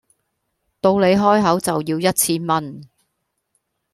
[0.79, 2.83] 到你開口就要一千蚊